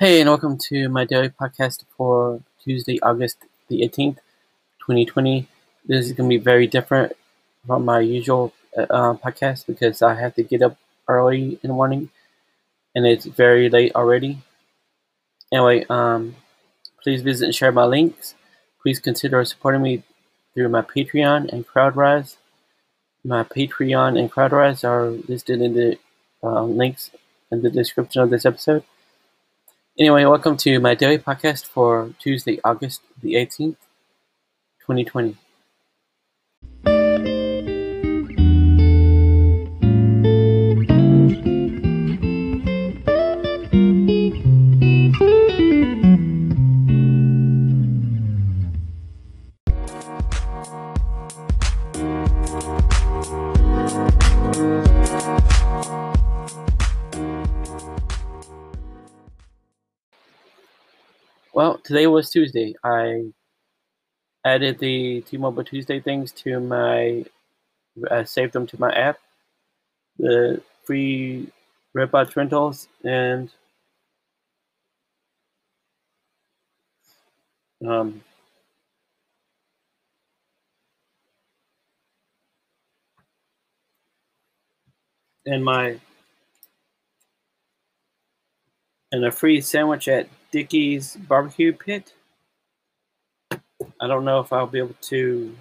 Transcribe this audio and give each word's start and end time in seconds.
Hey, 0.00 0.20
and 0.20 0.28
welcome 0.28 0.58
to 0.70 0.88
my 0.88 1.04
daily 1.04 1.28
podcast 1.28 1.84
for 1.96 2.40
Tuesday, 2.60 2.98
August 3.00 3.44
the 3.68 3.82
18th, 3.82 4.16
2020. 4.80 5.46
This 5.86 6.06
is 6.06 6.12
going 6.12 6.28
to 6.28 6.36
be 6.36 6.42
very 6.42 6.66
different 6.66 7.12
from 7.64 7.84
my 7.84 8.00
usual 8.00 8.52
uh, 8.76 9.14
podcast 9.14 9.66
because 9.66 10.02
I 10.02 10.14
have 10.14 10.34
to 10.34 10.42
get 10.42 10.62
up 10.62 10.76
early 11.06 11.60
in 11.62 11.68
the 11.68 11.74
morning 11.74 12.10
and 12.96 13.06
it's 13.06 13.24
very 13.24 13.70
late 13.70 13.94
already. 13.94 14.38
Anyway, 15.52 15.86
um, 15.88 16.34
please 17.00 17.22
visit 17.22 17.44
and 17.44 17.54
share 17.54 17.70
my 17.70 17.84
links. 17.84 18.34
Please 18.82 18.98
consider 18.98 19.44
supporting 19.44 19.82
me 19.82 20.02
through 20.54 20.70
my 20.70 20.82
Patreon 20.82 21.52
and 21.52 21.68
CrowdRise. 21.68 22.34
My 23.24 23.44
Patreon 23.44 24.18
and 24.18 24.28
CrowdRise 24.28 24.82
are 24.82 25.10
listed 25.28 25.62
in 25.62 25.74
the 25.74 25.98
uh, 26.42 26.64
links 26.64 27.12
in 27.52 27.62
the 27.62 27.70
description 27.70 28.22
of 28.22 28.30
this 28.30 28.44
episode. 28.44 28.82
Anyway, 29.96 30.24
welcome 30.24 30.56
to 30.56 30.80
my 30.80 30.96
daily 30.96 31.18
podcast 31.18 31.66
for 31.66 32.10
Tuesday, 32.18 32.58
August 32.64 33.00
the 33.22 33.34
18th, 33.34 33.76
2020. 34.80 35.36
Well, 61.54 61.78
today 61.78 62.08
was 62.08 62.30
Tuesday. 62.30 62.74
I 62.82 63.26
added 64.44 64.80
the 64.80 65.20
T-Mobile 65.20 65.62
Tuesday 65.62 66.00
things 66.00 66.32
to 66.32 66.58
my, 66.58 67.24
I 68.10 68.24
saved 68.24 68.54
them 68.54 68.66
to 68.66 68.80
my 68.80 68.90
app, 68.92 69.18
the 70.18 70.60
free 70.82 71.52
Redbox 71.96 72.34
rentals, 72.34 72.88
and 73.04 73.52
um, 77.86 78.20
and 85.46 85.64
my 85.64 86.00
and 89.12 89.24
a 89.24 89.30
free 89.30 89.60
sandwich 89.60 90.08
at 90.08 90.28
Dickey's 90.54 91.16
Barbecue 91.16 91.72
Pit. 91.72 92.12
I 94.00 94.06
don't 94.06 94.24
know 94.24 94.38
if 94.38 94.52
I'll 94.52 94.68
be 94.68 94.78
able 94.78 94.94
to 95.10 95.56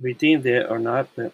redeem 0.00 0.44
it 0.44 0.66
or 0.68 0.80
not, 0.80 1.08
but 1.14 1.32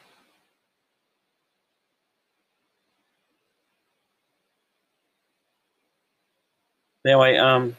anyway, 7.07 7.39
um, 7.39 7.77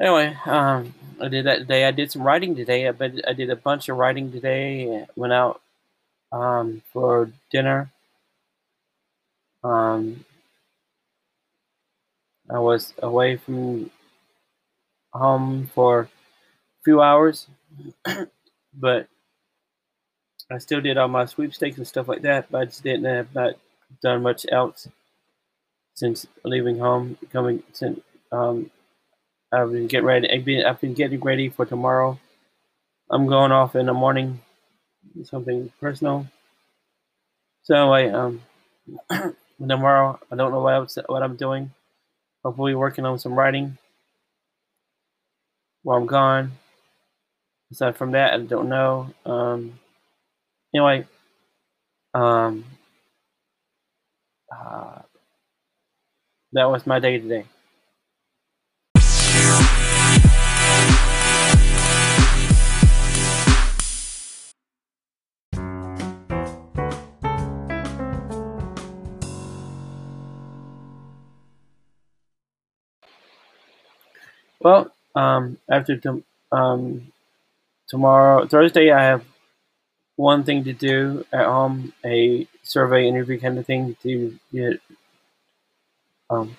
anyway, 0.00 0.36
um, 0.46 0.92
I 1.20 1.28
did 1.28 1.46
that 1.46 1.58
today. 1.60 1.84
I 1.84 1.90
did 1.90 2.10
some 2.10 2.22
writing 2.22 2.54
today. 2.54 2.88
I 2.88 2.92
bet 2.92 3.20
I 3.28 3.32
did 3.32 3.50
a 3.50 3.56
bunch 3.56 3.88
of 3.88 3.96
writing 3.96 4.32
today. 4.32 5.06
Went 5.16 5.32
out 5.32 5.60
um, 6.32 6.82
for 6.92 7.30
dinner. 7.50 7.90
Um, 9.62 10.24
I 12.48 12.58
was 12.58 12.94
away 13.02 13.36
from 13.36 13.90
home 15.12 15.70
for 15.74 16.00
a 16.00 16.08
few 16.84 17.02
hours, 17.02 17.46
but 18.74 19.08
I 20.50 20.58
still 20.58 20.80
did 20.80 20.96
all 20.96 21.08
my 21.08 21.26
sweepstakes 21.26 21.76
and 21.76 21.86
stuff 21.86 22.08
like 22.08 22.22
that. 22.22 22.50
But 22.50 22.60
I 22.62 22.64
just 22.64 22.82
didn't 22.82 23.04
have 23.04 23.34
not 23.34 23.54
done 24.02 24.22
much 24.22 24.46
else 24.50 24.88
since 25.94 26.26
leaving 26.44 26.78
home, 26.78 27.18
coming 27.30 27.62
since 27.72 28.00
um, 28.32 28.70
I've 29.52 29.72
been 29.72 29.86
getting 29.88 30.06
ready. 30.06 30.30
I've 30.30 30.44
been, 30.44 30.64
I've 30.64 30.80
been 30.80 30.94
getting 30.94 31.20
ready 31.20 31.48
for 31.48 31.66
tomorrow. 31.66 32.18
I'm 33.10 33.26
going 33.26 33.52
off 33.52 33.76
in 33.76 33.86
the 33.86 33.94
morning. 33.94 34.40
Something 35.24 35.72
personal. 35.80 36.26
So 37.62 37.92
I 37.92 38.08
um 38.10 38.42
tomorrow 39.58 40.18
I 40.32 40.36
don't 40.36 40.52
know 40.52 40.60
what 40.62 40.74
else, 40.74 40.98
what 41.06 41.22
I'm 41.22 41.36
doing. 41.36 41.72
Hopefully 42.44 42.74
working 42.74 43.06
on 43.06 43.18
some 43.18 43.34
writing 43.34 43.78
while 45.82 45.98
I'm 45.98 46.06
gone. 46.06 46.52
Aside 47.72 47.96
from 47.96 48.12
that, 48.12 48.34
I 48.34 48.38
don't 48.38 48.68
know. 48.68 49.10
Um, 49.26 49.78
anyway, 50.74 51.06
um, 52.14 52.64
uh, 54.52 55.00
that 56.52 56.70
was 56.70 56.86
my 56.86 56.98
day 57.00 57.18
today. 57.18 57.46
Well, 74.60 74.92
um, 75.14 75.56
after 75.70 75.98
um, 76.52 77.12
tomorrow, 77.88 78.46
Thursday, 78.46 78.90
I 78.92 79.02
have 79.04 79.24
one 80.16 80.44
thing 80.44 80.64
to 80.64 80.74
do 80.74 81.24
at 81.32 81.46
home, 81.46 81.94
a 82.04 82.46
survey 82.62 83.08
interview 83.08 83.40
kind 83.40 83.58
of 83.58 83.64
thing 83.64 83.96
to 84.02 84.38
get, 84.52 84.80
um, 86.28 86.58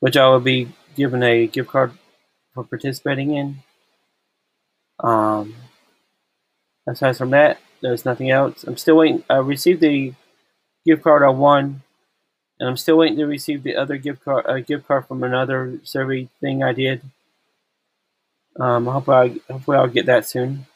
which 0.00 0.16
I 0.16 0.26
will 0.28 0.40
be 0.40 0.68
given 0.96 1.22
a 1.22 1.46
gift 1.46 1.68
card 1.68 1.92
for 2.54 2.64
participating 2.64 3.34
in. 3.34 3.56
Um, 5.00 5.54
aside 6.88 7.18
from 7.18 7.30
that, 7.30 7.58
there's 7.82 8.06
nothing 8.06 8.30
else. 8.30 8.64
I'm 8.64 8.78
still 8.78 8.96
waiting. 8.96 9.22
I 9.28 9.36
received 9.36 9.82
the 9.82 10.14
gift 10.86 11.02
card 11.02 11.22
I 11.22 11.28
won, 11.28 11.82
and 12.58 12.70
I'm 12.70 12.78
still 12.78 12.96
waiting 12.96 13.18
to 13.18 13.26
receive 13.26 13.62
the 13.62 13.76
other 13.76 13.98
gift 13.98 14.24
card, 14.24 14.46
a 14.48 14.62
gift 14.62 14.88
card 14.88 15.06
from 15.06 15.22
another 15.22 15.78
survey 15.84 16.28
thing 16.40 16.62
I 16.62 16.72
did. 16.72 17.02
Um, 18.58 18.86
hopefully, 18.86 19.40
I, 19.48 19.52
hopefully 19.52 19.76
I'll 19.76 19.86
get 19.88 20.06
that 20.06 20.26
soon. 20.26 20.66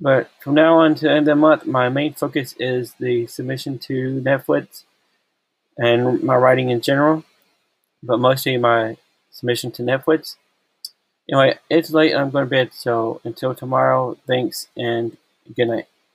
But 0.00 0.30
from 0.40 0.54
now 0.54 0.78
on 0.78 0.94
to 0.96 1.02
the 1.02 1.10
end 1.10 1.20
of 1.28 1.36
the 1.36 1.36
month, 1.36 1.66
my 1.66 1.88
main 1.88 2.14
focus 2.14 2.54
is 2.58 2.94
the 2.94 3.26
submission 3.26 3.78
to 3.80 4.20
Netflix 4.20 4.82
and 5.78 6.22
my 6.22 6.36
writing 6.36 6.70
in 6.70 6.80
general, 6.80 7.24
but 8.02 8.18
mostly 8.18 8.56
my 8.56 8.96
submission 9.30 9.70
to 9.72 9.82
Netflix. 9.82 10.36
Anyway, 11.28 11.58
it's 11.70 11.90
late 11.90 12.14
I'm 12.14 12.30
going 12.30 12.44
to 12.44 12.50
bed, 12.50 12.72
so 12.72 13.20
until 13.24 13.54
tomorrow, 13.54 14.16
thanks 14.26 14.68
and 14.76 15.16
good 15.56 15.68
night. 15.68 15.86